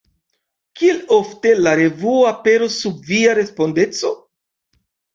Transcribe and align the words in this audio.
Kiel 0.79 1.03
ofte 1.17 1.51
la 1.59 1.75
revuo 1.81 2.25
aperos 2.31 2.81
sub 2.81 3.07
via 3.13 3.39
respondeco? 3.45 4.15